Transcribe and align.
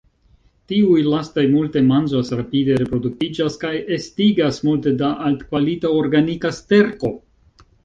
Tiuj 0.71 1.01
lastaj 1.07 1.43
multe 1.51 1.83
manĝas, 1.89 2.31
rapide 2.39 2.79
reproduktiĝas 2.81 3.59
kaj 3.65 3.75
estigas 3.99 4.59
multe 4.71 4.97
da 5.05 5.13
altkvalita 5.29 5.95
organika 6.03 6.55
sterko. 6.63 7.17